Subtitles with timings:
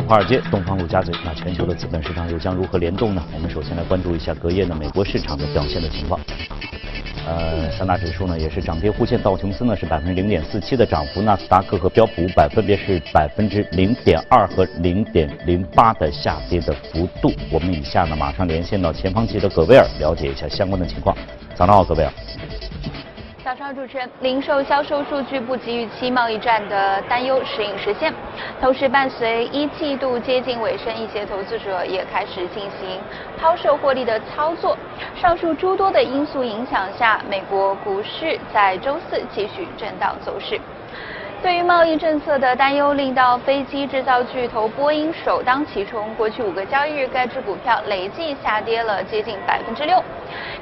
[0.00, 1.14] 华尔街，东方陆家嘴。
[1.24, 3.22] 那全球的资本市场又将如何联动呢？
[3.34, 6.20] 我们首先来关注一下隔夜呢美国市场的表现的情况。
[7.24, 17.32] 呃，三大指数呢也是涨跌互现，道琼斯呢是百分之零点四七的涨幅，纳斯达克和标普五百分别是百分之零点二和零点零八的下跌的幅度。
[17.50, 21.16] 我们以下呢马上连线到前方记者葛威尔，了解一下相关的情况。
[21.54, 22.12] 早上好，葛威尔。
[23.52, 28.10] 早上，主持人，零售销售数据不及预期，贸易战的担忧时隐时现。
[28.58, 32.98] 同时，伴随一季度接近尾声，一些投资者也开始进行
[33.38, 34.74] 抛售获利的操作。
[35.14, 40.58] 上述诸多的因素影响下，美国股市在周四继续震荡走势。
[41.42, 46.08] 对于贸易政策的担忧，令到飞机制造巨头波音首当其冲。
[46.14, 50.02] 过去五个交易日，该只股票累计下跌了接近百分之六。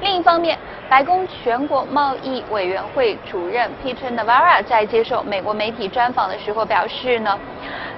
[0.01, 0.57] 另一方面，
[0.91, 7.39] 白宫全国贸易委员会主任 Peter Navarro 在接受美国媒体专访的时候表示呢，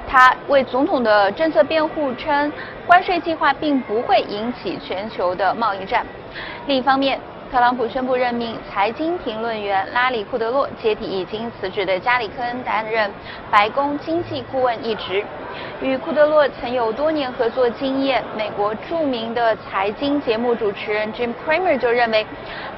[0.07, 2.53] 他为总统的政策辩护，称
[2.85, 6.05] 关税计划并不会引起全球的贸易战。
[6.67, 7.19] 另一方面，
[7.53, 13.11] 特朗普宣布任命财经评论员拉里·库德洛接替已经辞职的加里·科恩担任
[13.51, 15.23] 白宫经济顾问一职。
[15.79, 22.25] 与库德洛曾有多年合作经验，美国著名的财经节目主持人 Jim Cramer 就认为，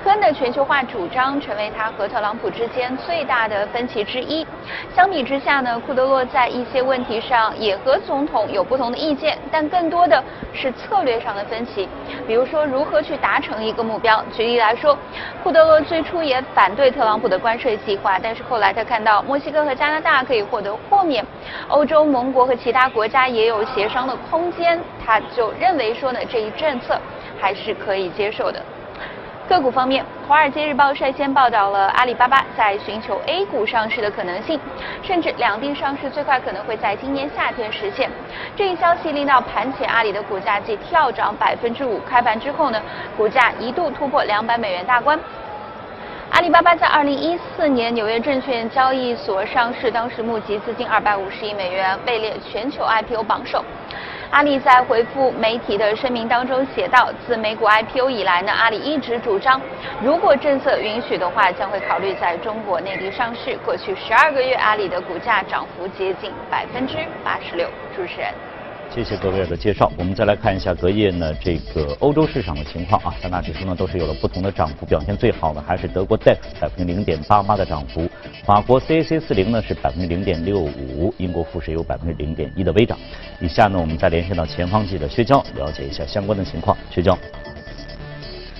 [0.04, 4.46] 科恩的全球化主张成为他和特朗普之间最大的分歧之一。
[4.94, 10.22] 相比之下呢，库德洛在一些问题上也和总统有不同的意见，但更多的
[10.54, 11.88] 是策略上的分歧，
[12.28, 14.22] 比如说如何去达成一个目标。
[14.34, 14.98] 举例来来说，
[15.44, 21.24] 库德洛最初也反对特朗普的关税计划，但是后来他看到墨西哥和加拿大可以获得豁免，
[21.68, 27.00] 欧洲盟国和其他国家也有协商的空间，他就认为说呢这一政策
[27.40, 28.60] 还是可以接受的。
[29.48, 34.60] 个股方面，《华尔街日报》率先报道了阿里巴巴在寻求 A 股上市的可能性，
[35.04, 38.10] 甚至两地上市最快可能会在今年夏天实现。
[38.56, 42.82] 这一消息令到盘前阿里的股价即跳涨百分之五，开盘之后呢，
[43.16, 45.20] 股价一度突破两百美元大关。
[46.32, 53.64] 阿里巴巴在二零一四年纽约证券交易所上市，当时募集资金二百五十亿美元，位列全球 IPO 榜首。
[54.32, 59.62] 阿里在回复媒体的声明当中写道：“自美股 IPO 以来呢，阿里一直主张，
[60.04, 63.58] 如果政策允许的话，将会考虑在中国内地上市。
[63.64, 68.30] 过去十二个月，阿里的股价涨幅接近百分之八十六。”主持人。
[68.96, 69.92] 谢谢各位的介绍。
[69.98, 78.10] 我们再来看一下隔夜呢这个欧洲市场的情况啊，三大指数呢都是有了不同的涨幅，表现最好的还是德国 DAX 百分之零点八八的涨幅，
[78.46, 82.98] 法国 CAC 四零呢是百分之零点六五，英国富时有百分之零点一的微涨。
[83.42, 86.78] 以下呢我们再连线到前方记者薛娇，了解一下相关的情况。
[86.90, 87.18] 薛娇。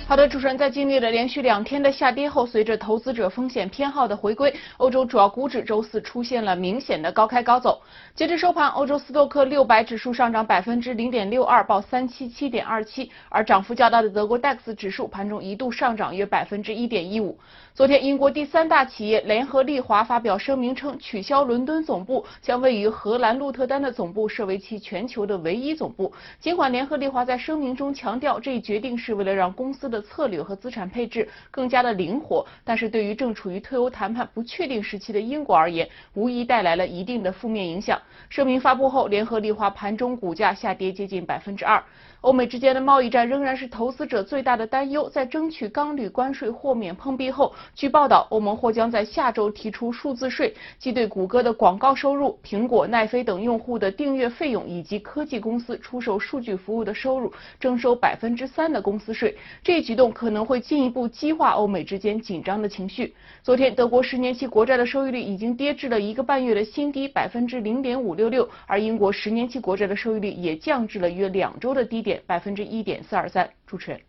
[0.08, 7.82] 好的，主持人，在经历了连续两天的下跌后，随着投资者风险偏好的回归，欧洲主要股指周四出现了明显的高开高走。
[8.14, 17.36] 截至收盘，欧洲斯托克六百指数上涨百分之零点六二，报三七七点二七，而涨幅较大的德国 DAX 指数盘中一度上涨约百分之一点一五。
[17.76, 26.10] 昨天，英国第三大企业联合利华发表声明称，取消伦敦总部，将位于荷兰鹿特丹的总部设为其全球的唯一总部。
[26.40, 38.00] 尽管联合利华在声明中强调，这一决定是为了让公司的策略和资产配置更加的灵活，但是对于正处于退欧谈判不确定时期的英国而言，无疑带来了一定的负面影响。
[38.30, 41.84] 声明发布后，联合利华盘中股价下跌接近百分之二。
[42.22, 45.08] 欧美之间的贸易战仍然是投资者最大的担忧。
[45.08, 59.36] 在争取钢铝关税豁免碰壁后，据报道，欧盟或将在下周提出数字税，即对谷歌的广告收入、苹果、奈飞等用户的订阅费用以及科技公司出售数据服务的收入征收百分之三的公司税。
[59.62, 63.14] 这一举动可能会进一步激化欧美之间紧张的情绪。
[63.42, 72.22] 昨天，德国十年期国债的收益率已经跌至了一个半月的新低，百分之零点五六六，而英国十年期国债的收益率也降至了约两周的低点。
[72.24, 74.00] 百分之一点四二三，主持人。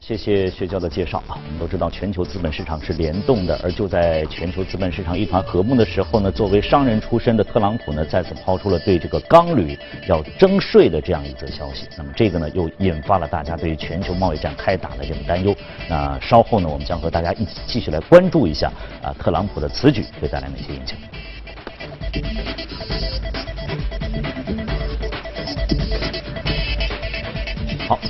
[0.00, 1.40] 谢谢薛娇的介绍啊。
[1.42, 9.74] 我们都知道全球资本市场是联动的，而就在全球资本市场一团和睦的时候呢，作为商人出身的特朗普呢，再次抛出了对这个钢铝
[10.06, 11.88] 要征税的这样一则消息。
[11.96, 15.56] 那么这个呢，又引发了大家对于全球贸易战开打的这种担忧。
[15.88, 18.70] 那稍后呢，我们将和大家一起继续来关注一下
[19.02, 20.98] 啊，特朗普的此举会带来哪些影响。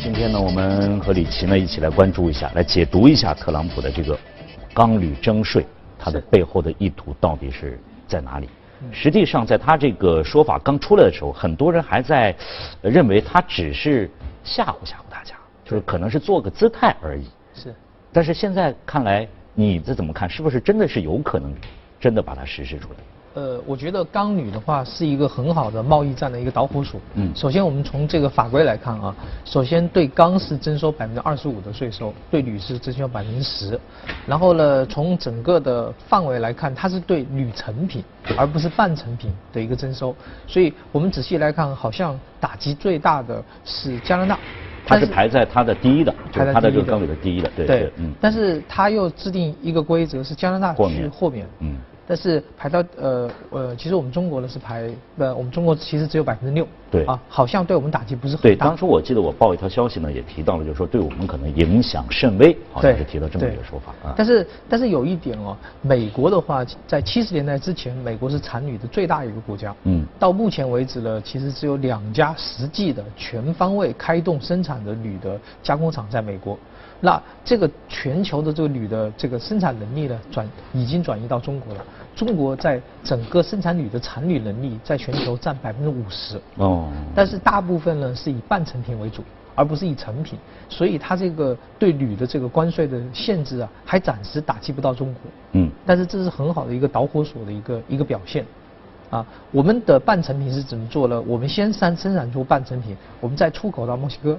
[0.07, 4.17] 今天呢，我们和李琦呢一起来关注一下，来解读一下特朗普的这个
[4.73, 5.67] 钢铝征税，
[5.99, 7.77] 它的背后的意图到底是
[8.07, 8.49] 在哪里？
[8.93, 12.33] 实际上，在他这个说法刚出来的时候，很多人还在
[12.83, 14.09] 认为他只是
[14.45, 17.25] 吓唬吓唬大家，就是可能是做个姿态而已。
[17.53, 17.75] 是。
[18.13, 20.31] 但是现在看来，你这怎么看？
[20.31, 21.53] 是不是真的是有可能
[21.99, 22.99] 真的把它实施出来？
[23.37, 26.99] 呃，我觉得钢铝的话是一个很好的贸易战的一个导火索。
[27.17, 33.79] 嗯首先我们从这个法规来看啊，首先对钢是征收百分之二十五的税收，对铝是征收百分之十。
[34.27, 38.03] 然后呢，从整个的范围来看，它是对铝成品
[38.39, 40.17] 而不是半成品的一个征收。
[40.47, 44.39] 所以我们仔细来看，好像打击最大的是加拿大。
[44.87, 54.89] 它是排在它的第一的，就是它的这个钢铝的第一的，对对，嗯，但是它又制定一个规则，是加拿大去豁免，嗯，但是排到呃呃，其实我们中国呢是排
[55.19, 58.67] 呃，我们中国其实只有百分之六，对啊，好像对我们打击不是，很大。
[58.67, 64.15] 当初我记得我报一条消息呢，也提到了，就是说对我们可能影响甚微，好像是提到这么一个说法啊。
[64.17, 69.75] 但是但是有一点哦，美国的话，在七十年代之前，美国是产铝的最大一个国家。
[69.85, 76.57] 嗯到目前为止呢，其实只有两家实际的全方位开动生产的铝的加工厂在美国。
[77.01, 81.85] 那这个全球的这个铝的这个生产能力呢，转已经转移到中国了。
[82.15, 86.41] 中国在整个生产铝的产铝能力在全球占百分之五十。
[86.57, 89.23] 哦，但是大部分呢是以半成品为主，
[89.55, 90.39] 而不是以成品，
[90.71, 95.23] 所以它这个对铝的这个关税的限制啊，还暂时打击不到中国。
[95.53, 98.45] 嗯但是这是很好的一个导火索的一个一个表现。
[99.09, 101.23] 啊，我们的半成品是怎么做呢？
[101.29, 104.37] 我们先生生产出半成品，我们再出口到墨西哥，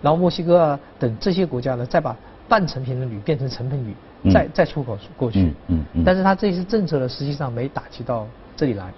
[0.00, 2.16] 然后墨西哥啊等这些国家呢，再把
[2.48, 5.42] 半成品的铝变成成品铝，嗯再再出口过去。
[5.42, 8.92] 嗯嗯嗯但是它这些政策呢，实际上没打击到这里来。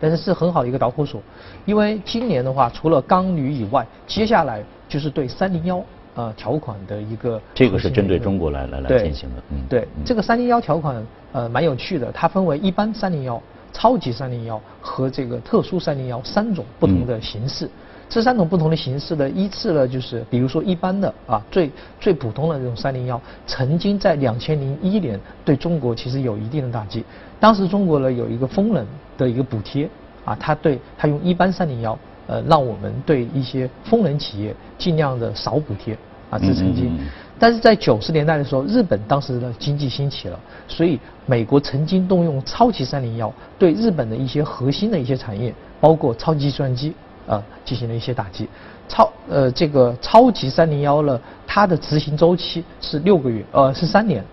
[0.00, 1.20] 但是是很好的一个导火索，
[1.66, 5.82] 因为今年的话，除了钢铝以外，接下来就是对三零幺
[6.14, 13.42] 呃条款的一个这个是针对中国来来来进行的嗯对嗯，这个三零幺条款呃蛮有趣的，它分为一般三零幺、
[13.72, 17.68] 超级三零幺和这个特殊三零幺三种不同的形式。
[18.08, 21.70] 这三种不同的形式呢，依次呢就是，比如说一般的啊，最
[22.00, 27.04] 最普通的这种三零幺，曾经在两千零一年对中国其实有一定的打击。
[27.38, 28.86] 当时中国呢有一个风能
[29.18, 29.88] 的一个补贴
[30.24, 35.94] 啊，它对它用一般三零幺，呃，让我们对一些风能企业尽量的少补贴
[36.30, 36.90] 啊，这是曾经。
[37.38, 46.92] 但是在九十年代的时候，日本当时的经济兴起了，所以美国曾经动用超级三零幺对日本的一些核心的一些产业，包括超级计算机
[47.28, 48.48] 啊、进行了一些打击。
[48.88, 54.24] 超呃这个超级三零幺呢，它的执行周期是六个月，呃是三年。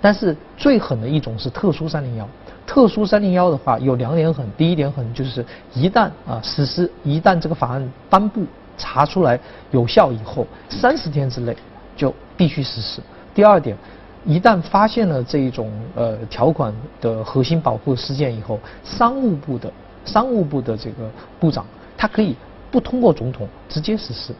[0.00, 2.28] 但是最狠的一种是特殊三零幺。
[2.66, 5.44] 特殊三零幺的话有两点狠，第一点狠就是
[5.74, 8.44] 一旦啊实施，一旦这个法案颁布
[8.76, 9.38] 查出来
[9.70, 11.56] 有效以后，三十天之内
[11.96, 13.00] 就必须实施。
[13.32, 13.76] 第二点，
[14.24, 19.72] 一旦发现了这一种呃条款的核心保护事件以后，商务部的
[20.04, 21.08] 商务部的这个
[21.38, 21.64] 部长
[22.02, 22.34] 他可以
[22.68, 24.34] 不通过总统直接实施。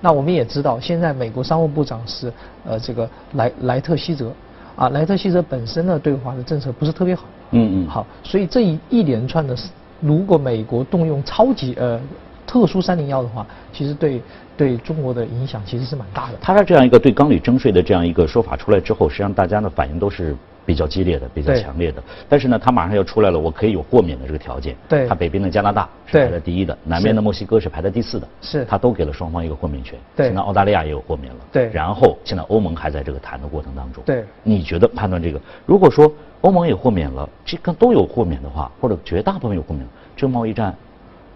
[0.00, 2.32] 那我们也知道，现在美国商务部长是
[2.64, 4.32] 呃这个莱莱特希泽，
[4.76, 7.88] 啊莱特希泽本身呢对华的政策不是特别好，嗯嗯。
[7.88, 9.56] 好，所以这一一连串的，
[9.98, 12.00] 如果美国动用超级呃
[12.50, 14.20] 特殊三零幺的话，其实对
[14.56, 16.38] 对中国的影响其实是蛮大的。
[16.40, 20.34] 他的这样一个对钢铝征税的这样一个说法出来之后，实际上大家的反应都是
[20.66, 22.02] 比较激烈的、比较强烈的。
[22.28, 24.74] 但是呢，他马上要出来了，我可以有豁免的这个条件。
[24.88, 28.26] 对他北边的加拿大是排在第一的，南边的墨西哥是排在第四的。
[28.40, 29.96] 是他都给了双方一个豁免权。
[30.16, 31.38] 对现在澳大利亚也有豁免了。
[31.52, 34.02] 对然后现在欧盟还在这个谈的过程当中。
[34.04, 40.74] 对你觉得判断这个，如果说欧盟也豁免了，这个都有豁免的话，或者绝大部分有豁免，这个贸易战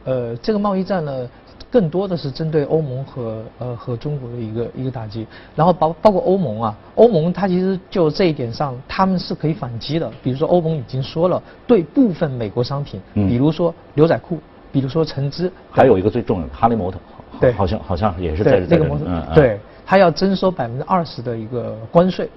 [0.04, 1.28] 呃，这个贸易战呢，
[1.70, 10.10] 更多的是针对欧盟和呃和中国的一个一个打击，然后包包括欧盟啊，欧盟它其实就这一点上，他们是可以反击的。
[10.22, 14.38] 比如说欧盟已经说了，对部分美国商品，嗯比如说牛仔裤，
[14.70, 17.00] 比如说橙汁，还有一个最重要的哈利摩托，
[17.40, 22.28] 对好像好像也是在在这个摩托嗯嗯对，它要征收百分之二十的一个关税。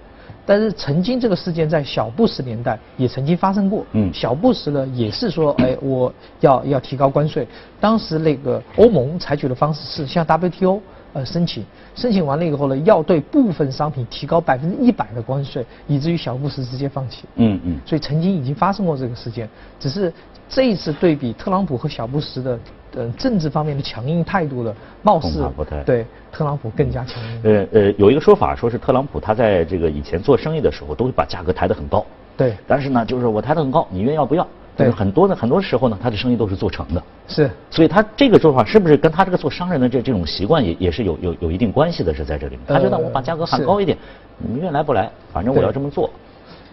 [0.45, 7.47] 但是曾经这个事件在小布什年代也曾经发生过，嗯小布什呢也是说，哎，我要要提高关税。
[7.79, 10.79] 当时那个欧盟采取的方式是向 WTO
[11.13, 11.65] 呃申请，
[11.95, 17.25] 申请完了以后呢，要对部分商品提高百分之一百的关税，以至于小布什直接放弃。
[17.35, 20.11] 嗯嗯所以曾经已经发生过这个事件，只是
[20.49, 22.59] 这一次对比特朗普和小布什的
[22.95, 27.41] 呃政治方面的强硬态度的，貌似不太对特朗普更加强硬。
[27.43, 32.05] 呃呃，有一个说法说是特朗普他在这个以前做生意的时候都会把价格抬得很高，
[32.37, 34.47] 对，但是呢，就是我抬得很高，你愿意要不要？
[34.75, 37.49] 对很多呢，很多时候呢，他的生意都是做成的，是。
[37.71, 42.13] 所以他这个做法是不是跟他这个做商人的这这种习惯也也是有有有一定关系的？
[42.13, 43.97] 是在这里面，他觉得呃我把价格喊高一点，
[44.37, 46.11] 你们愿来不来，反正我要这么做。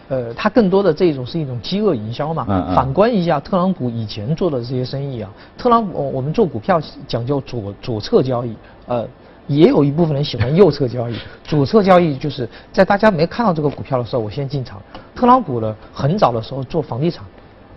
[0.09, 2.45] 呃，它更多的这种是一种饥饿营销嘛。
[2.49, 8.55] 嗯嗯反观一下特朗普以前做的这些生意啊，特朗普我们做股票讲究左左侧交易，
[8.87, 9.07] 呃，
[9.47, 11.17] 也有一部分人喜欢右侧交易。
[11.43, 14.81] 左侧交易就是在大家没看到这个股票的时候，我先进场。
[15.15, 17.25] 特朗普呢，很早的时候做房地产，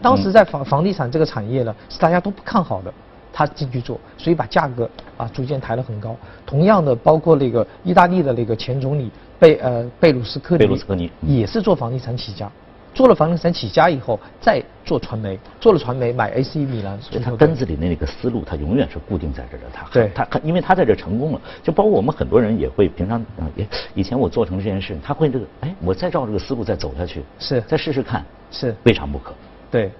[0.01, 2.93] 当时在房房地产这个产业呢，是大家都不看好的，
[3.31, 6.15] 他进去做，所以把价格啊逐渐抬得很高。
[6.45, 12.49] 同样的，包括那个意大利的那个前总理贝呃贝鲁斯科尼，贝鲁斯科尼嗯也是做房地产起家，
[12.93, 19.65] 做了房地产起家以后，再做传媒，做了传媒买 AC 米兰所以他根子里的那个思路，他永远是固定在这儿的。
[19.73, 29.33] 他对他他，因为他在这成功了，就包括我们很多人也会平常啊，也以前我做成这件事，他会这个，哎，我再照这个思路再走下去，是再试试看，是未尝不可。
[29.69, 29.91] 对。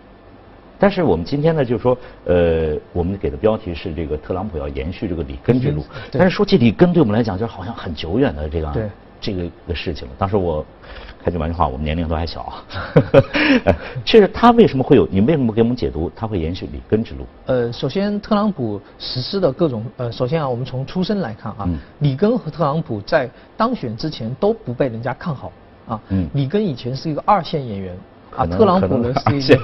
[0.80, 10.14] 但是我们今天呢，就是说，呃，我们给的标题是这个特朗普要延续这个里根之路，但是说起里根，对我们来讲，就好像很久远的这个对这个个事情了。
[10.18, 10.64] 当时我
[11.24, 12.64] 开句玩笑话，我们年龄都还小啊。
[14.06, 15.08] 其实他为什么会有？
[15.12, 17.26] 你为什么给我们解读他会延续里根之路？
[17.48, 25.52] 呃，首先特朗普实施的各种呃，首先啊，我们从出身来看啊，嗯里根和特朗普在当选之前都不被人家看好
[25.88, 26.00] 啊。
[26.10, 27.98] 嗯里根以前是一个二线演员
[28.36, 29.56] 啊，特朗普呢是一个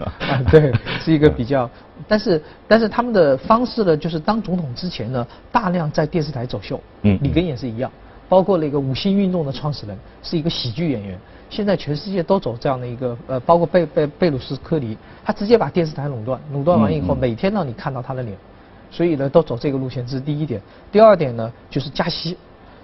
[0.04, 1.68] 啊，对，是一个比较，
[2.08, 6.80] 但是但是他们的方式呢，就是当总统之前呢，大量在电视台走秀。
[7.02, 7.90] 嗯里根也是一样，
[8.28, 11.18] 包括那个五星运动的创始人是一个喜剧演员。
[11.48, 18.36] 现在全世界都走这样的一个呃，包括贝贝贝鲁斯科尼，他直接把电视台垄断，垄断完以后，每天让你看到他的脸，
[18.90, 20.60] 所以呢，都走这个路线，这是第一点。
[20.90, 22.36] 第二点呢，就是加息。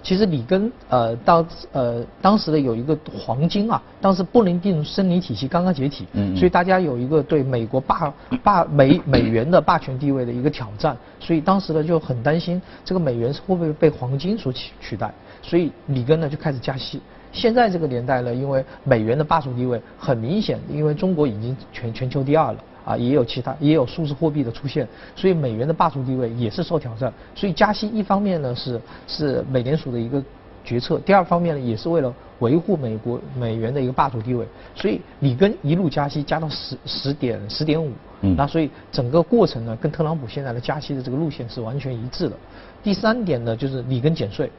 [0.03, 17.01] 其实里根呃当呃当时的有一个黄金啊，当时布林顿森林体系刚刚解体，嗯嗯所以大家有一个对美国霸 霸美美元的霸权地位的一个挑战，所以当时呢就很担心这个美元会不会被黄金所取取代，所以里根呢就开始加息。
[17.31, 22.57] 现在这个年代呢，因为美元的霸主地位很明显，因为中国已经全全球第二了。
[22.85, 27.11] 啊，也有其他，也有数字货币的出现，所以美元的霸主地位也是受挑战。
[27.33, 30.21] 所以加息一方面呢是是美联储的一个
[30.63, 34.45] 决策，第二方面呢也是为了维护美国美元的一个霸主地位。
[34.75, 42.35] 所以里根一路加息加到十十点十点五，嗯那所以整个过程呢跟特朗普现在的加息的这个路线是完全一致的。
[42.81, 44.51] 第三点呢就是里根减税。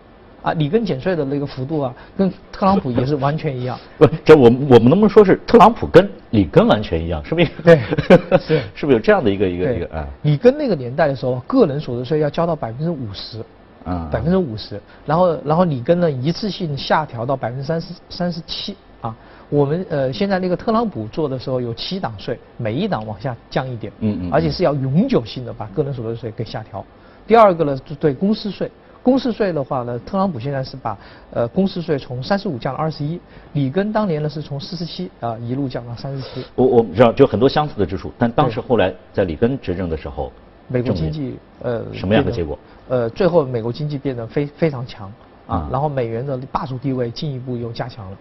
[0.45, 3.79] 啊，里根减税的那个幅度啊，跟特朗普也是完全一样。
[3.97, 7.25] 不，这我们我们能不能说是特朗普跟里根完全一样？
[7.25, 7.49] 是不是？
[7.65, 7.81] 对
[8.39, 10.07] 是是不是有这样的一个一个一个啊？
[10.21, 13.43] 里根那个年代的时候，个人所得税要交到百分之五十，
[13.85, 19.17] 啊百分之五十，然后然后里根呢一次性下调到百分之三十三十七啊。
[19.49, 26.85] 我们呃现在那个特朗普做的时候有七档税，每一档往下降一点，嗯嗯而且是要永久性的把个人所得税给下调。
[27.27, 28.71] 第二个呢，就对公司税。
[29.05, 30.97] 公司税的话呢，特朗普现在是把
[31.31, 33.21] 呃公司税从三十五降到二十一，
[33.53, 36.43] 里根当年呢是从四十七啊一路降到三十七。
[36.55, 40.33] 我我们知道就很多相似的之处，但当时后来在里根执政的时候，
[40.69, 42.59] 美国经济呃什么样的结果？
[42.89, 45.13] 呃，最后美国经济变得非非常强
[45.47, 48.17] 啊啊，然后美元的霸主地位进一步又加强了，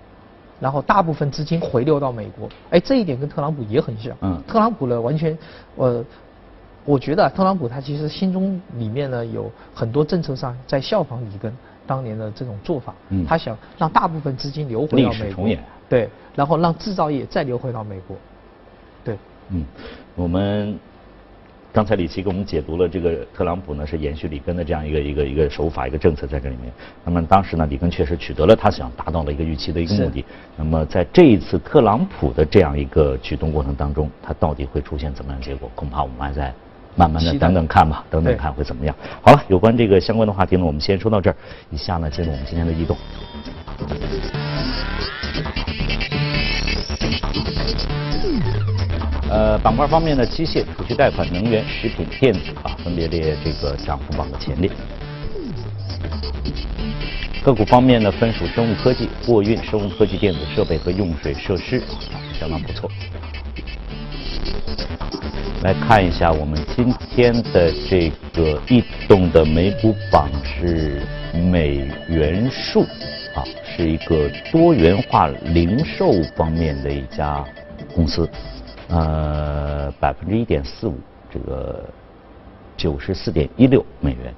[0.60, 4.14] 然后大部分资金回流到美国，哎，这一点跟特朗普也很像。
[4.20, 5.38] 嗯特朗普呢，完全
[5.78, 6.04] 呃，
[6.86, 11.56] 我觉得啊特朗普他其实心中里面呢有很多政策上在效仿里根
[11.88, 18.18] 当年的这种做法，嗯他想让大部分资金流回历到美国史重演，对，然后让制造业再流回到美国，
[19.04, 19.18] 对。
[19.50, 19.66] 嗯，
[20.16, 20.78] 我们
[21.74, 26.72] 刚才李琦给我们解读了这个特朗普呢是延续里根的这样一个一个一个手法一个政策在这里面。
[27.04, 30.24] 那么当时呢，里根确实取得了他想达到的一个预期的一个目的。
[30.56, 35.70] 那么在这一次特朗普的这样一个举动过程当中，他到底会出现怎么样的结果？
[35.76, 36.54] 恐怕我们还在
[36.96, 38.96] 慢慢的等等看吧，等等看会怎么样。
[39.22, 41.36] 好了，有关这个相关的话题呢，我们先说到这儿。
[41.72, 42.96] 以下呢，进入我们今天的异动。
[49.30, 54.70] 呃，板块方面呢，机械、储蓄贷款、能源、食品、电子啊，分别列这个涨幅榜的前列。
[57.44, 61.80] 个股方面呢，分属生物科技、货运、生物科技、电子设备和用水设施
[62.14, 62.90] 啊，相当不错。
[65.64, 71.02] 来看一下我们今天的这个异动的美股榜是
[71.34, 72.82] 美元数
[73.34, 77.46] 啊，是一个多元化零售方面的一家
[77.96, 78.30] 公司，
[78.90, 80.96] 呃，百分之一点四五，
[81.32, 81.82] 这个
[82.76, 84.34] 九十四点一六美元，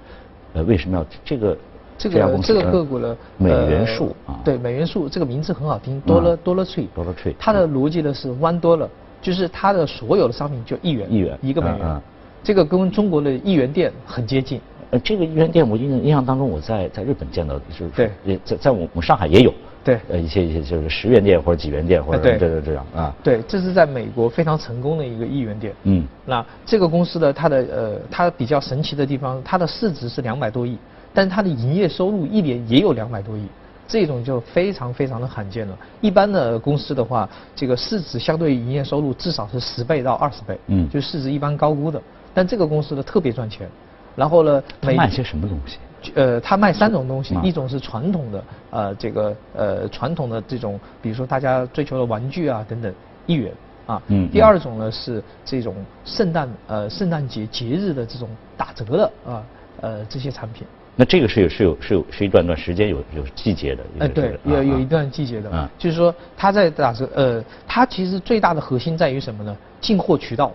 [0.54, 1.58] 呃，为什么要这个
[1.98, 8.88] 这家公司个这个呃个股呢，美呃元数啊，对，美元数这个名字很好听，多了嗯多了 tree，多了 tree，它的逻辑呢是 one dollar，
[9.26, 11.80] 就是它的所有的商品就一元，一元一个美元。
[11.82, 12.02] 嗯嗯，
[12.44, 18.12] 这个跟中国的一元店很接近，呃，这个一元店我印印象当中，我在在日本见到，就是对。
[18.24, 19.52] 也在在我们上海也有，
[19.84, 20.00] 对。
[20.10, 22.38] 呃，一些一些就是十元店或者几元店或者哎对。
[22.38, 25.74] 这这这样啊，对，这是在美国非常成功的一个一元店。
[25.86, 26.06] 嗯。
[26.24, 30.78] 那这个公司呢，它的呃，它比较神奇的地方，它的市值是两百多亿，
[31.16, 33.48] 但是它的营业收入一年也有两百多亿，
[33.88, 35.78] 这种就非常非常的罕见了。
[36.02, 42.02] 一般的公司的话，这个市值相对于营业收入至少是十倍到二十倍，嗯就市值一般高估的。
[42.34, 43.70] 但这个公司呢特别赚钱，
[44.16, 45.78] 然后呢，每卖些什么东西？
[46.14, 52.94] 呃，它卖三种东西啊，一种是传统的，呃，这个呃传统的这种，比如说大家追求的玩具啊等等，
[53.26, 53.52] 一元
[53.88, 54.02] 啊。
[54.08, 59.44] 嗯第二种呢是这种圣诞呃圣诞节节日的这种打折的啊
[59.82, 60.68] 呃这些产品。
[60.96, 69.56] 那这个是有是有是有是一段段时间有有季节的，哎，对有有有一段季节的，啊就是说它在打折，呃，它其实最大的核心在于什么呢？
[69.82, 70.52] 进货渠道。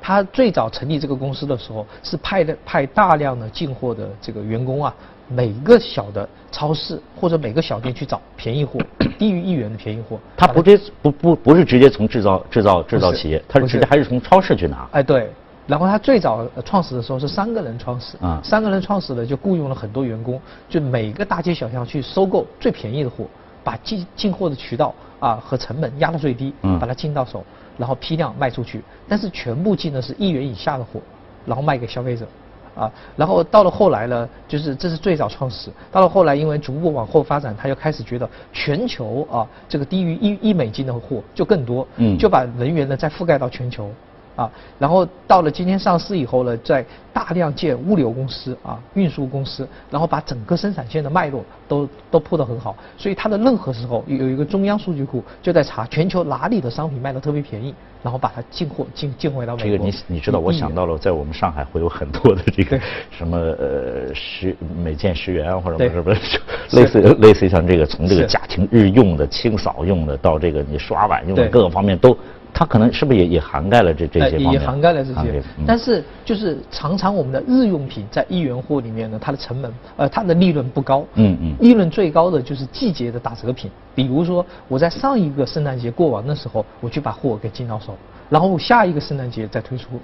[0.00, 4.94] 它最早成立这个公司的时候，是派的派大量的进货的这个员工啊，
[5.26, 8.78] 每个小的超市或者每个小店去找便宜货，
[9.18, 10.16] 低于一元的便宜货。
[10.36, 14.88] 他不直接不不不是直接从制造制造制造企业，他是不是直接还是从超市去拿。
[14.92, 15.28] 哎，对。
[15.68, 23.26] 然后他最早呃创始的时候是三个人创始，啊三个人创始的就雇佣了很多员工，就每个大街小巷去收购最便宜的货，
[23.62, 27.44] 把进进货的渠道啊和成本压到最低，嗯把它进到手，
[27.76, 31.00] 然后批量卖出去，但是全部进的是一元以下的货，
[31.44, 32.26] 然后卖给消费者。
[32.74, 43.90] 啊，然后到了后来呢，就是这是最早创始，到了后来因为逐步往后发展，他就开始觉得全球啊这个低于一一美金的货就更多，嗯就把人员呢再覆盖到全球。
[44.38, 59.72] 啊，然后到了今天上市以后呢，在大量建物流公司啊、运输公司，然后把整个生产线的脉络都都铺得很好，所以它的任何时候有一个中央数据库，就在查全球哪里的商品卖得特别便宜，然后把它进货进进回到美国。
[59.72, 62.80] 这个你你知道，我想到了，在我们上海会有很多的这个
[63.10, 72.16] 什么呃十每件十元啊或者什么什么，类似类似于像这个从这个家庭日用的、清扫用的到这个你刷碗用的各个方面都，
[72.52, 74.52] 它可能是不是也也涵盖了这这呃些方面？
[74.52, 75.64] 也涵盖了这些，嗯。
[75.66, 81.54] 但是就是常常我们的日用品在一元货里面呢，它的成本呃它的利润不高，嗯嗯。
[81.60, 87.96] 利润最高的就是季节的打折品，比如说我在上一个圣诞节过完的时候，我去把货给进到手，
[88.28, 90.00] 然后下一个圣诞节再推出，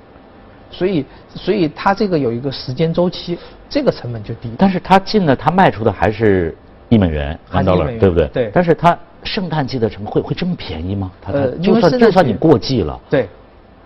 [0.70, 1.04] 所以
[1.34, 4.50] 所以它这个有一个时间周期，这个成本就低。
[4.58, 6.56] 但是它进的它卖出的还是
[6.88, 8.26] 一美元还是 one 一 dollar，美元对不对？
[8.28, 8.50] 对。
[8.52, 11.10] 但是它圣诞季的什么会会这么便宜吗？
[11.20, 13.28] 它它呃因就算就算你过季了，对，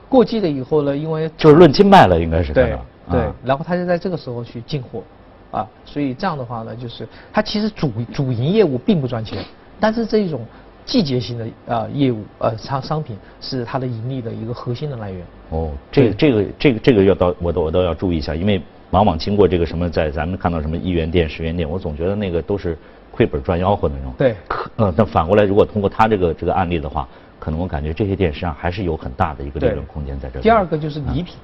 [0.09, 2.79] 过季了以后呢，因为就是论斤卖了，应该是看对
[3.11, 5.03] 对啊，然后他就在这个时候去进货，
[5.51, 9.43] 啊，所以这样的话呢，就是它其实主主营业务并不赚钱，
[9.81, 10.41] 但是这种
[10.85, 15.25] 季节性的呃业务呃商商品是它的盈利的一个核心的来源。
[15.51, 22.77] 哦，这个这个这个这个要到我都我都要注意一下，因为往往经过这个什么，在咱们看到什么一元店、十元店，我总觉得那个都是
[23.19, 24.15] 亏本赚吆喝那种。
[24.17, 24.37] 对。
[24.47, 27.09] 可呃，但反过来，如果通过他这个这个案例的话，
[27.41, 30.43] 可能我感觉这些店实际上还是有很大的一个利润空间在这里。
[30.45, 31.35] 第二个就是礼品，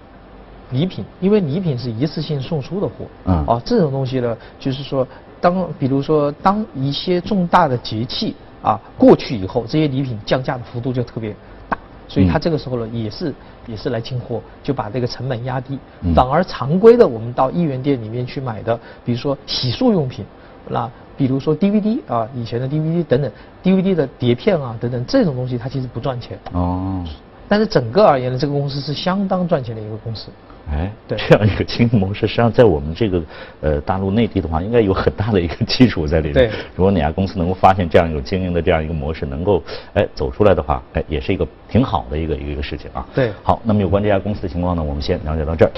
[0.71, 3.45] 礼品，因为礼品是一次性送出的货，嗯。
[3.49, 5.05] 哦，这种东西呢，就是说，
[5.41, 11.35] 当比如说当一些重大的节气啊过去以后，这些礼品降价的幅度就特别
[11.69, 12.41] 大，所以它嗯。
[12.41, 13.35] 这个时候呢，也是
[13.67, 16.15] 也是来进货，就把这个成本压低，嗯。
[16.15, 20.25] 反而常规的我们到一元店里面去买的，比如说洗漱用品，
[20.69, 23.31] 那比如说 DVD 啊，以前的 DVD 等等
[23.63, 26.39] ，DVD 的碟片啊等等这种东西，它其实不赚钱。
[26.53, 27.05] 哦，
[27.49, 30.31] 但是整个而言呢，这个公司是相当赚钱的一个公司。
[30.71, 33.23] 哎，对这样一个经营模式，实际上在我们这个
[33.61, 36.35] 呃大陆内地的话，应该有很大的一个基础在里面。
[36.35, 43.07] 对如果哪家公司能够发现这样一种经营的这样一个模式，能够哎走出来的话，哎，也是一个挺好的一个一个事情啊。
[43.15, 45.71] 对好，那么有关这家公司的情况呢，我们先了解到这儿。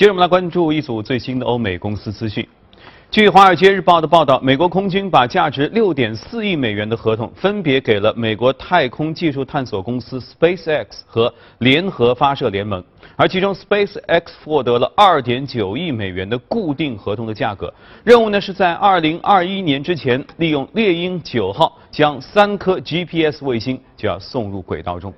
[0.00, 2.48] 接着我们来关注一组最新的欧美公司资讯。
[3.10, 12.82] 据《华尔街日报》的报道，美国空军把价值6.4亿美元的合同分别给了美国太空技术探索公司 SpaceX 和联合发射联盟，
[13.14, 17.70] 而其中 SpaceX 获得了2.9亿美元的固定合同的价格。
[18.02, 25.12] 任务呢是在2021年之前，利用猎鹰9号将三颗 GPS 卫星就要送入轨道中。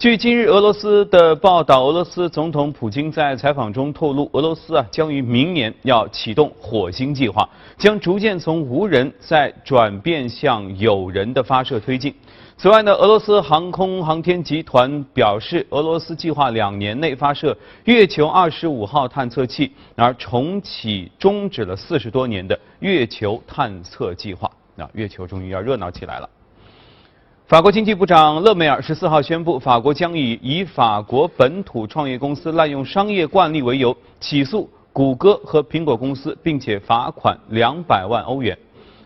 [0.00, 12.14] 据今日俄罗斯的报道，俄罗斯总统普京在采访中透露，俄罗斯啊将于明年要启动火星计划，将逐渐从无人再转变向有人的发射推进。
[12.56, 24.50] 此外呢，俄罗斯航空航天集团表示，俄罗斯计划两年内发射月球二十五号探测器，而重启终止了四十多年的月球探测计划。
[24.74, 26.30] 那月球终于要热闹起来了。
[27.50, 38.56] 法国经济部长勒梅尔十四号宣布，法国将以以法国本土创业公司滥用商业惯例为由，起诉谷歌和苹果公司，并且罚款两百万欧元。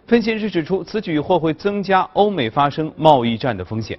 [0.06, 3.98] 分析人士指出，此举或会增加欧美发生贸易战的风险。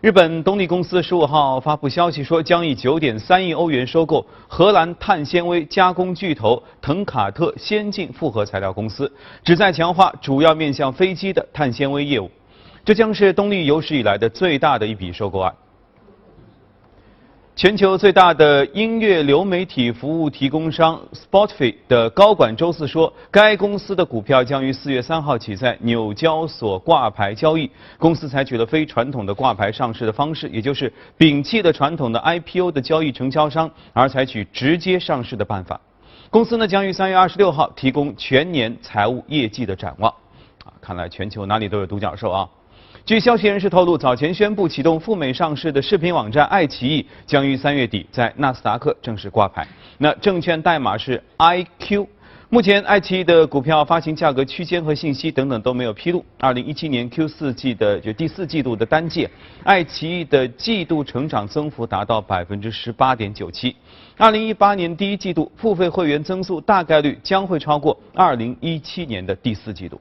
[0.00, 9.08] 日本东丽公司十五号发布消息说，将以九点三亿欧元收购荷兰碳纤维加工巨头腾卡特先进复合材料公司，
[9.44, 12.28] 旨在强化主要面向飞机的碳纤维业务。
[12.86, 15.52] 这将是东丽有史以来的最大的一笔收购案。
[17.56, 27.68] 全球最大的音乐流媒体服务提供商 Spotify 的高管周四说，该公司的股票将于四月三号起在纽交所挂牌交易。
[27.98, 35.80] 公司采取了非传统的挂牌上市的方式，也就是摒弃了传统的 IPO 的交易承销商，而采取直接上市的办法。
[36.30, 40.08] 公司呢将于三月二十六号提供全年财务业绩的展望。
[40.64, 42.48] 啊，看来全球哪里都有独角兽啊！
[43.06, 49.64] 据消息人士透露，早前宣布启动赴美上市的视频网站爱奇艺将于三月底在纳斯达克正式挂牌。
[49.96, 52.04] 那证券代码是 IQ。
[52.48, 56.24] 目前，爱奇艺的股票发行价格区间和信息等等都没有披露。
[56.40, 59.28] 二零一七年 Q 四季的就第四季度的单季，
[59.62, 63.76] 爱奇艺的季度成长增幅达到百分之十八点九七。
[64.16, 70.00] 二零一八年第一季度付费会员增速大概率将会超过二零一七年的第四季度。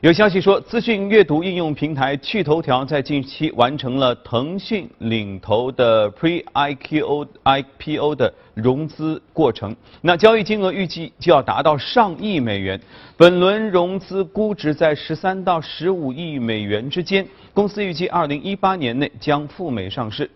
[0.00, 12.80] 有消息说，资讯阅读应用平台趣头条在近期完成了腾讯领投的 Pre-IPO IPO 的融资过程，那交易金额预计就要达到上亿美元。
[13.18, 20.30] 本轮融资估值在十三到十五亿美元之间，公司预计二零一八年内将赴美上市。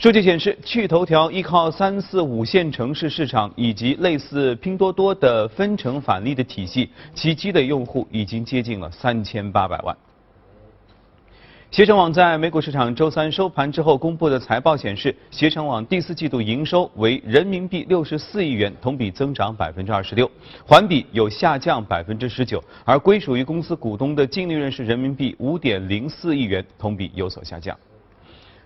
[0.00, 9.94] 数据显示，趣头条依靠三四五线城市市场以及类似拼多多的分成返利的体系，其积累用户已经接近了三千八百万。
[11.70, 20.30] 携程网在美股市场周三收盘之后公布的财报显示，携程网第四季度营收为人民币六十四亿元，同比增长百分之二十六，
[20.66, 27.76] 环比有下降百分之十九，而归属于公司股东的净利润是人民币五点零四亿元，同比有所下降。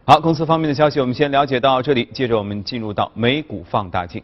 [0.07, 4.23] 好，公司方面的消息我们先了解到这里，接着我们进入到美股放大镜。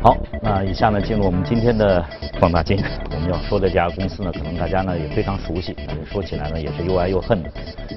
[0.00, 2.06] 好，那以下呢进入我们今天的
[2.38, 2.78] 放大镜，
[3.10, 7.50] 我们要说的这家公司呢，可能大家呢也非常熟悉，但是说起来呢也是又爱又恨的，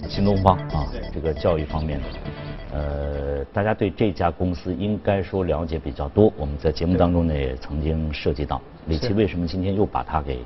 [0.09, 2.01] 新东方啊，这个教育方面，
[2.73, 10.39] 呃，大家对这家公司应该说了解比较多，我们在节目当中呢也曾经涉及到，李琦为什么今天又把它给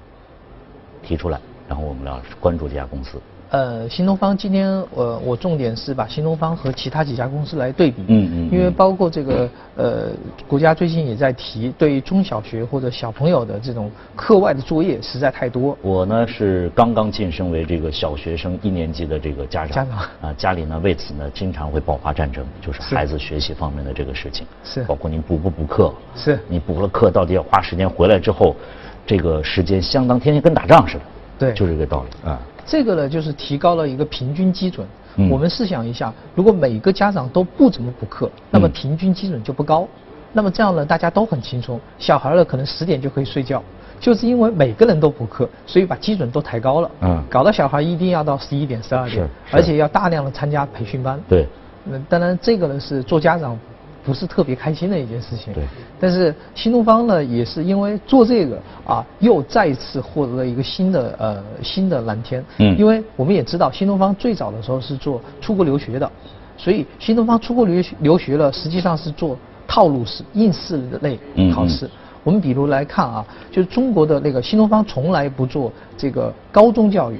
[1.02, 1.40] 提出来？
[1.70, 3.18] 然后我们要关注这家公司。
[3.52, 8.04] 呃，新东方今天，呃，我重点是把新东方和其他几家公司来对比。
[8.08, 8.50] 嗯嗯。
[8.52, 10.10] 因为包括这个，呃，
[10.48, 15.76] 国家最近也在提，对于中小学或者小朋友的这种课外的作业实在太多。
[15.82, 19.74] 我呢是刚刚晋升为这个小学生一年级的这个家长。
[19.74, 19.98] 家长。
[20.30, 24.46] 啊，家里呢为此呢经常会爆发战争，就是孩子学习方面的这个事情。
[24.64, 24.84] 是。
[24.84, 25.92] 包括你补不补课。
[26.16, 26.38] 是。
[26.48, 28.56] 你补了课，到底要花时间回来之后，
[29.08, 31.02] 这个时间相当天天跟打仗似的。
[31.40, 32.40] 对，就这个道理啊。
[32.66, 34.86] 这个呢，就是提高了一个平均基准。
[35.30, 39.88] 我们试想一下，如果每个家长都不怎么补课，那么平均基准就不高。
[40.32, 41.80] 那么这样呢，大家都很轻松。
[41.98, 43.62] 小孩呢，可能十点就可以睡觉，
[44.00, 46.92] 就是因为每个人都补课，所以把基准都抬高了。
[47.02, 47.24] 嗯。
[47.30, 51.20] 搞到小孩一定要到十一点、十二点，而且要大量的参加培训班。
[51.28, 51.48] 对。
[51.84, 53.58] 那当然，这个呢是做家长。
[54.10, 55.54] 不是特别开心的一件事情。
[55.54, 55.64] 对。
[56.00, 62.44] 但是新东方呢，也是因为做这个啊，又再次获得了一个新的呃新的蓝天。
[62.58, 62.76] 嗯。
[62.76, 66.12] 因为我们也知道，新东方最早的时候是做出国留学的，
[66.58, 71.20] 所以新东方出国留学留学了，实际上是做套路式应试类
[71.54, 71.86] 考试。
[71.86, 71.92] 嗯。
[72.24, 77.20] 我们比如来看啊，就是中国的那个新东方从来不做这个高中教育，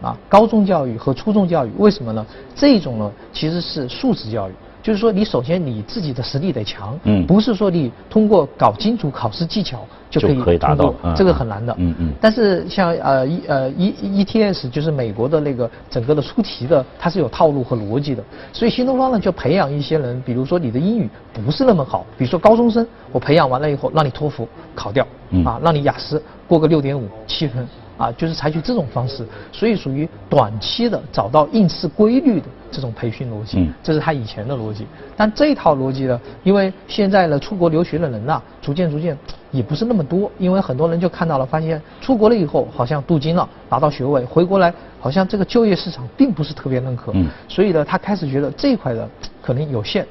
[0.00, 2.24] 啊，高中教育和初中教育，为什么呢？
[2.54, 4.52] 这种呢其实是素质教育。
[4.82, 12.12] 就是说，你首先你自己的实力得强，嗯，不是说你通过搞清楚考试技巧就可以达到，这个很难的，嗯嗯。
[12.20, 25.06] 但是像呃一呃 E E T S 就是美国的那个整个的出题的，它是有套路和逻辑的，所以新东方呢就培养一些人，比如说你的英语不是那么好，比如说高中生，我培养完了以后让你托福考掉，
[25.44, 27.68] 啊，让你雅思过个六点五七分。
[28.00, 34.86] 啊，就是采取这种方式，所以属于短期的找到应试规律的这种培训逻辑，这是他以前的逻辑。
[35.14, 39.14] 但这套逻辑呢，因为现在呢出国留学的人呐，逐渐逐渐
[39.50, 47.12] 也不是那么多，因为很多人就看到了，发现出国了以后好像镀金了，拿到学位，回国来好像这个就业市场并不是特别认可，
[47.48, 49.06] 所以呢，他开始觉得这一块的
[49.42, 50.06] 可能有限，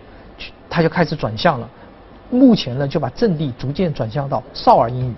[0.69, 1.67] 他就开始转向了。
[2.29, 5.13] 目前呢，就把阵地逐渐转向到少儿英语。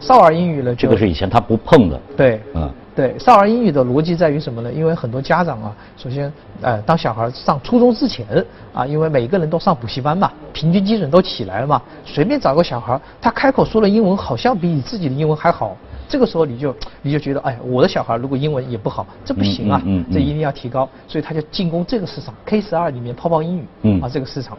[0.00, 0.74] 少儿英语呢？
[0.74, 2.00] 这个是以前他不碰的。
[2.16, 4.72] 对，嗯，对，少儿英语的逻辑在于什么呢？
[4.72, 6.32] 因为很多家长啊，首先，
[6.62, 8.26] 呃，当小孩上初中之前
[8.72, 15.76] 啊，因为每个人都上补习班嘛，平均基准都起来了嘛，随便找个小孩，他开口说的英文好像比你自己的英文还好，
[16.08, 24.56] 这个时候你就你就觉得，哎，我的小孩如果英文也不好，这不行啊，嗯嗯嗯这一定要提高，所以他就进攻这个市场 K 十二里面泡泡英语，嗯啊这个市场，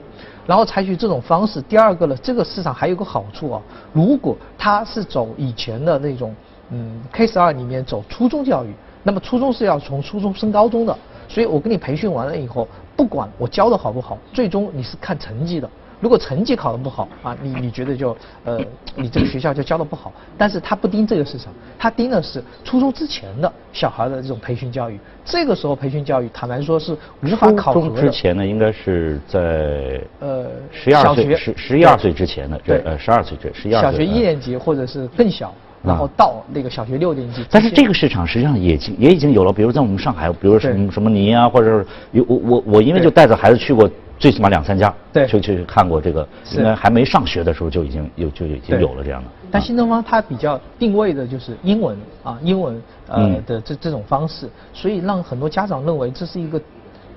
[0.50, 1.62] 然后采取这种方式。
[1.62, 3.62] 第二个呢，这个市场还有个好处啊，
[3.94, 6.36] 如果他是走以前的那种，
[6.72, 15.70] 嗯 K 十二里面走初中教育，那么初中是要从初中升高中的，所以我给你培训完了以后，不管我教的好不好，最终你是看成绩的。
[16.00, 18.60] 如果成绩考得不好啊，你你觉得就呃，
[18.96, 20.12] 你这个学校就教的不好。
[20.38, 24.98] 但是他不盯这个市场，他盯的是初中之前的小孩的这种培训教育。
[25.26, 27.96] 这个时候培训教育，坦白说是无法考核初中。
[27.98, 33.92] 之前呢，应该是在呃十一二岁十十一二岁之前的，这对呃十二岁这十一二岁。
[33.92, 37.46] 小学一嗯年级或者是更小，然后到那个小学六年级。
[37.52, 45.26] 但是这个个市场实际上也经也已经有了，比如在我们上海，比如什么什么尼啊，或者是有我我我因为就带着孩子去过最起码两三家，对。
[45.26, 46.58] 就去看过这个，是。
[46.58, 49.30] 应该还没上学的时候就已经有就已经有了这样的。
[49.50, 49.66] 但啊。
[49.66, 52.76] 新东方它比较定位的就是英文啊，英文
[53.08, 53.44] 呃嗯。
[53.46, 56.62] 的这这种方式，所以让很多家长认为这是一个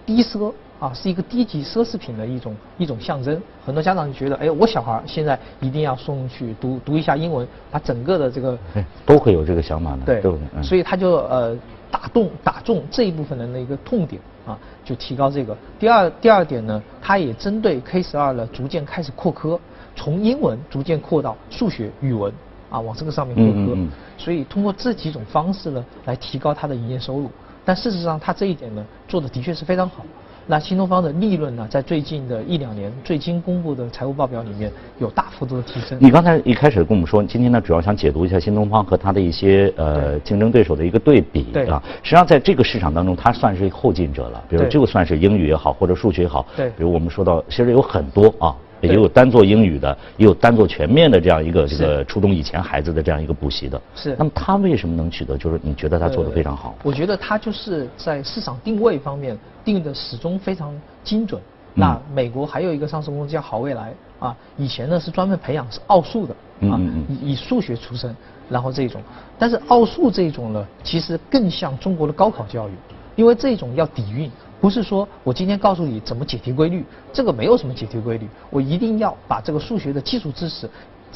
[0.07, 3.41] 低奢啊，是一个低级奢侈品的一种一种象征。
[3.67, 10.21] 很多家长就觉得，哎，我小孩现在一定要送去读读一下英文，把整个的这个哎都会有这个想法的，对。
[10.21, 10.63] 都会，嗯。
[10.63, 11.57] 所以他就呃
[11.91, 15.57] 打动打中这一部分人的一个痛点啊，就提高这个。
[15.79, 19.59] 第二第二点呢，它也针对 K 十二呢逐渐开始扩科，
[19.95, 22.33] 从英文逐渐扩到数学、语文
[22.71, 23.73] 啊，往这个上面扩科。
[23.73, 27.31] 嗯嗯嗯所以通过这几种方式呢，来提高它的营业收入。
[27.65, 30.05] 但事实上，它这一点呢做的的确是非常好。
[30.47, 35.97] 那新东方的利润呢，在最近的一两年最新公布的财务报表里面有大幅度的提升。
[36.01, 41.83] 你刚才一开始跟我们说，今天呢主要想解读一下新东方和它的一些呃竞争对手的一个对比对啊。
[42.03, 44.43] 实际上在这个市场当中，它算是后进者了。
[44.49, 48.55] 比如对就算是英语也好，或者数学也好，对比如我们说到，其实有很多啊。
[48.83, 53.81] 也有单做英语的，也有单做全面的这样一个这个初中以前孩子的这样一个补习的。
[53.95, 55.39] 是那么他为什么能取得？
[55.39, 56.71] 就是你觉得他做的非常好？
[56.71, 61.41] 呃我觉得他就是在市场定位方面定的始终非常精准。
[61.41, 66.35] 嗯那美国还有一个上市公司叫好未来啊，以前呢是专门培养是奥数的
[66.69, 68.15] 啊以以数学出身，
[68.51, 69.01] 然后这种，
[69.39, 72.73] 但是奥数这种呢，其实更像中国的高考教育，
[73.17, 74.31] 因为这种要底蕴。
[74.63, 80.71] 不是说我今天告诉你怎么解题规律，这个没有什么解题规律，我一定要把这个数学的基础知识，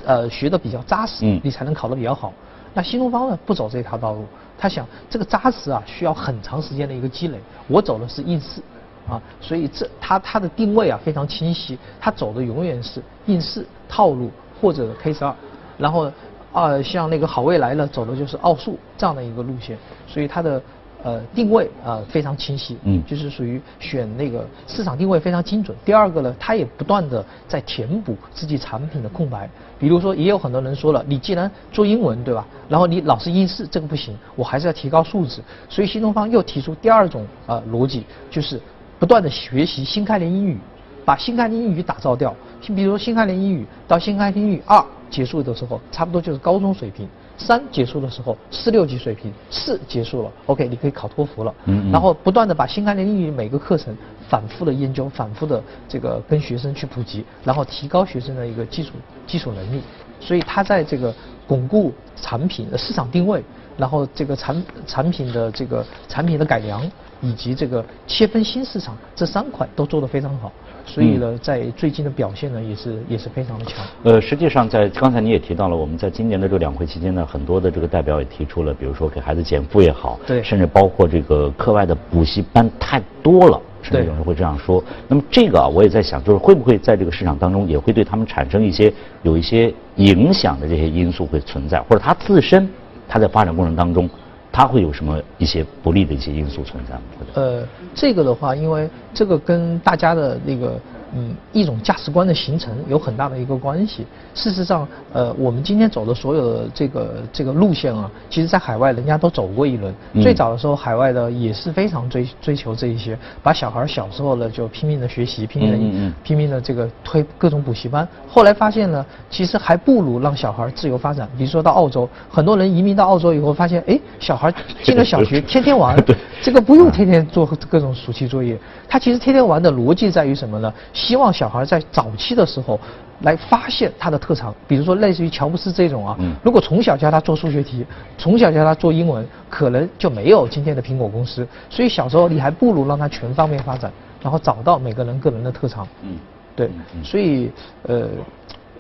[0.05, 1.41] 呃，学得比较扎实，嗯。
[1.45, 2.33] 你才能考得比较好。
[2.75, 4.25] 那新东方呢不走这条道路，
[4.59, 8.61] 他想这个扎实啊需要很长时间的一个积累，我走的是应试，
[9.09, 14.29] 啊，所以这他他的定位啊非常清晰，他走的永远是应试套路
[14.61, 15.33] 或者 K 十二，
[15.79, 16.11] 然后
[16.53, 19.79] 啊像那个好未来呢走的就是奥数这样的一个路线，
[20.09, 20.61] 所以他的
[21.07, 25.77] 呃定位啊、非常清晰，嗯就是属于选那个市场定位非常精准。
[25.85, 29.49] 第二个呢，它也不断的在填补自己产品的空白。
[29.79, 35.41] 比如说，也有很多人说了，你既然做英文对吧，然后你老是应试，这个不行，我还是要提高素质。
[35.69, 38.61] 所以新东方又提出第二种呃逻辑，就是
[38.99, 40.59] 不断的学习新概念英语，
[41.05, 42.35] 把新概念英语打造掉。
[42.75, 47.07] 比如说新概念英语到新概念英语二结束的时候，差不多就是高中水平。
[47.39, 51.55] 三结束的时候，四六级水平；四结束了，OK，你可以考托福了。
[51.67, 53.95] 嗯嗯然后不断的把新概念英语每个课程
[54.29, 58.93] 反复的研究，反复的这个跟学生去普及，然后提高学生的一个基础
[59.27, 59.83] 基础能力。
[60.19, 61.15] 所以他在这个
[61.47, 63.45] 巩固产品的市场定位，
[63.77, 66.83] 然后这个产产品的这个产品的改良，
[67.21, 70.53] 以及这个切分新市场这三块都做得非常好。
[70.85, 73.85] 所以呢，在最近的表现呢，也是也是非常的强。
[74.05, 84.83] 呃，实际上在刚才你也提到了，我们在今年的这个两会期间呢，很多的这个代表也提出了，比如说给孩子减负也好，对甚至包括这个课外的补习班太多了，甚至对有人会这样说。
[85.09, 92.69] 那么这个啊，我也在想，就是会不会在这个市场当中也会对他们产生一些有一些影响的这些因素会存在，或者他自身
[93.09, 94.09] 他在发展过程当中，
[94.57, 97.03] 他会有什么一些不利的一些因素存在吗？
[97.35, 97.63] 呃，
[97.95, 100.81] 这个的话，因为这个跟大家的那个
[101.15, 104.07] 嗯一种价值观的形成有很大的一个关系。
[104.35, 109.95] 事实上，呃，我们今天走的所有的这个这个路线啊，其实在海外人家都走过一轮。
[110.13, 118.07] 嗯最早的时候，海外的也是非常追追求这一些，把小孩小时候呢就拼命的学习，拼命的、嗯嗯嗯拼命的这个推各种补习班。
[118.29, 121.29] 后来发现呢，其实还不如让小孩自由发展。
[121.39, 128.59] 比如说到澳洲，很多人移民到澳洲以后发现，哎，小孩进了小学 天天玩， 对这个不用天天做各种暑期作业。
[128.89, 130.73] 他其实天天玩的逻辑在于什么呢？
[131.07, 132.79] 希望小孩在早期的时候
[133.21, 137.87] 来发现他的特长，比如说类似于乔布斯这种啊嗯，如果从小教他做数学题，
[138.19, 141.47] 从小教他做英文，可能就没有今天的苹果公司。
[141.71, 145.87] 所以小时候你还不如让他全方面发展，然后找到每个人个人的特长。
[146.03, 146.19] 嗯
[146.57, 146.71] 对
[147.05, 148.09] 所以呃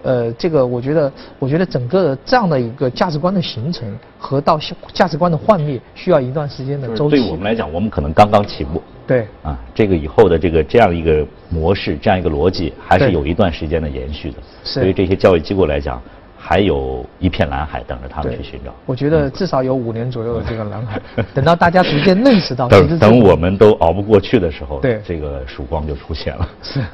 [0.06, 3.84] 呃，这个我觉得，我觉得整个这样的一个价值观的形成
[4.18, 4.56] 和到
[4.92, 7.16] 价值观的幻灭，需要一段时间的周期。
[7.16, 8.80] 对我们来讲，我们可能刚刚起步。
[9.04, 9.26] 对。
[9.42, 14.36] 啊，这个以后的这个这样一个模式，这样一个逻辑，还是有一段时间的延续的。
[14.62, 14.80] 是。
[14.80, 16.00] 对于这些教育机构来讲。
[16.48, 18.72] 还有一片蓝海等着他们去寻找。
[18.86, 21.00] 我觉得至少有五年左右的这个蓝海，
[21.34, 26.48] 等到大家逐渐认识到，等等我们都熬不过去的时候，对这个曙光就出现了。
[26.62, 26.80] 是。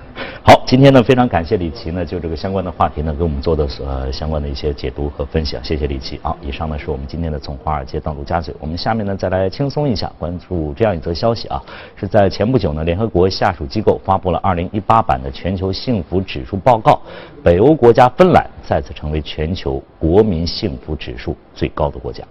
[0.45, 6.19] 好，今天呢非常感谢李琦呢就这个相关的话题呢给我们做的呃相关的一些解读和分享，谢谢李琦。
[6.23, 11.62] 好，以上呢是我们今天的从华尔街到陆家嘴，我们下面呢再来轻松一下，关注这样一则消息啊，
[11.95, 17.01] 是在前不久呢联合国下属机构发布了2018版的全球幸福指数报告，
[17.45, 22.25] 北欧国家芬兰再次成为全球国民幸福指数最高的国家。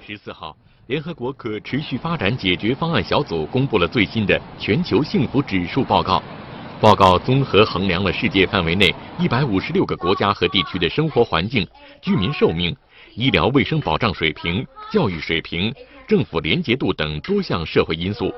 [0.00, 0.56] 十四号，
[0.88, 6.22] 联合国可持续发展解决方案小组公布了最新的全球幸福指数报告。
[6.80, 11.64] 报告综合衡量了世界范围内一百五十六个国家和地区的生活环境、
[12.00, 12.76] 居民寿命、
[13.14, 15.72] 医疗卫生保障水平、教育水平、
[16.08, 18.34] 政府廉洁度等多项社会因素。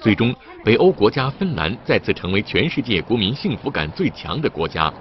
[0.00, 0.32] 最终，
[0.64, 4.92] 北欧国家芬兰再次成为全世界国民幸福感最强的国家。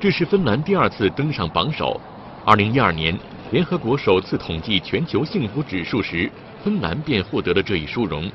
[0.00, 2.00] 这是芬兰第二次登上榜首。
[2.44, 3.18] 二零一二年，
[3.50, 6.30] 联合国首次统计全球幸福指数时，
[6.62, 8.30] 芬兰便获得了这一殊荣。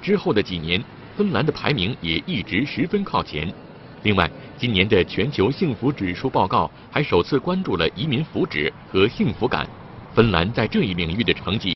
[0.00, 0.82] 之后的几年。
[1.16, 3.52] 芬兰的排名也一直十分靠前。
[4.04, 9.68] 另外，今年的全球幸福指数报告还首次关注了移民福祉和幸福感。
[10.14, 11.68] 芬兰在这一领域的成绩